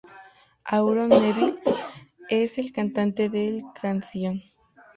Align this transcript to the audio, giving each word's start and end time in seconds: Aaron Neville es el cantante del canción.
Aaron 0.65 1.09
Neville 1.09 1.59
es 2.27 2.57
el 2.57 2.71
cantante 2.71 3.29
del 3.29 3.61
canción. 3.79 4.41